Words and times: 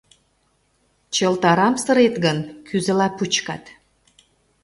Чылт 1.15 1.43
арам 1.51 1.75
сырет 1.83 2.15
гын, 2.25 2.37
кӱзыла 2.67 3.07
пӱчкат. 3.17 3.63